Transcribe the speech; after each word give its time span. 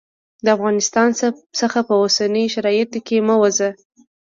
د 0.45 0.47
افغانستان 0.57 1.07
څخه 1.59 1.79
په 1.87 1.93
اوسنیو 2.01 2.51
شرایطو 2.53 2.99
کې 3.07 3.17
مه 3.27 3.35
ووزه. 3.39 3.69